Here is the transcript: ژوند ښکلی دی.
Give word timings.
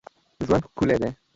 ژوند 0.45 0.63
ښکلی 0.69 0.95
دی. 1.01 1.09